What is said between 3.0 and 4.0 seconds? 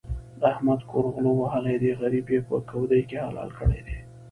کې حلال کړی دی.